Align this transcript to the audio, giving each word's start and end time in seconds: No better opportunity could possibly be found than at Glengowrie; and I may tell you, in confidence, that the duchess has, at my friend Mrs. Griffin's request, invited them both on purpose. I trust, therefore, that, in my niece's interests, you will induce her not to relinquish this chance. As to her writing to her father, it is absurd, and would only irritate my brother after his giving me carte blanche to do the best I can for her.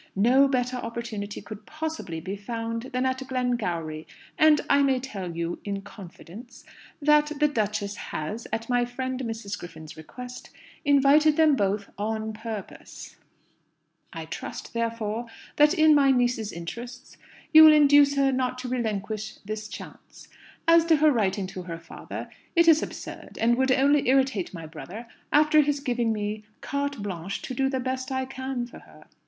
No 0.15 0.47
better 0.47 0.77
opportunity 0.77 1.41
could 1.41 1.67
possibly 1.67 2.19
be 2.19 2.35
found 2.35 2.89
than 2.91 3.05
at 3.05 3.19
Glengowrie; 3.19 4.07
and 4.35 4.59
I 4.67 4.81
may 4.81 4.99
tell 4.99 5.35
you, 5.35 5.59
in 5.63 5.83
confidence, 5.83 6.63
that 6.99 7.33
the 7.39 7.47
duchess 7.47 7.97
has, 7.97 8.47
at 8.51 8.67
my 8.67 8.83
friend 8.83 9.19
Mrs. 9.19 9.59
Griffin's 9.59 9.95
request, 9.95 10.49
invited 10.83 11.37
them 11.37 11.55
both 11.55 11.91
on 11.99 12.33
purpose. 12.33 13.15
I 14.11 14.25
trust, 14.25 14.73
therefore, 14.73 15.27
that, 15.57 15.75
in 15.75 15.93
my 15.93 16.09
niece's 16.09 16.51
interests, 16.51 17.17
you 17.53 17.63
will 17.63 17.71
induce 17.71 18.15
her 18.15 18.31
not 18.31 18.57
to 18.57 18.67
relinquish 18.67 19.35
this 19.45 19.67
chance. 19.67 20.27
As 20.67 20.83
to 20.85 20.95
her 20.95 21.11
writing 21.11 21.45
to 21.45 21.61
her 21.61 21.77
father, 21.77 22.27
it 22.55 22.67
is 22.67 22.81
absurd, 22.81 23.37
and 23.39 23.53
would 23.55 23.71
only 23.71 24.09
irritate 24.09 24.51
my 24.51 24.65
brother 24.65 25.05
after 25.31 25.61
his 25.61 25.79
giving 25.79 26.11
me 26.11 26.43
carte 26.59 27.03
blanche 27.03 27.43
to 27.43 27.53
do 27.53 27.69
the 27.69 27.79
best 27.79 28.11
I 28.11 28.25
can 28.25 28.65
for 28.65 28.79
her. 28.79 29.05